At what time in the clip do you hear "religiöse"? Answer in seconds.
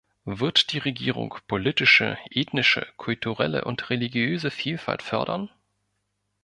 3.91-4.49